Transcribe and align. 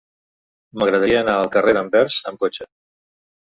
M'agradaria 0.77 1.21
anar 1.25 1.37
al 1.43 1.53
carrer 1.59 1.77
d'Anvers 1.79 2.19
amb 2.33 2.43
cotxe. 2.47 2.71